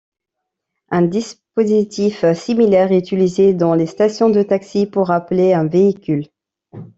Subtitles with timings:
[0.89, 6.25] Un dispositif similaire est utilisé dans les stations de taxi, pour appeler un véhicule.